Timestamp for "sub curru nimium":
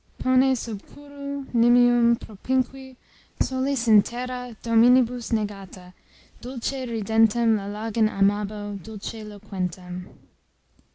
0.55-2.15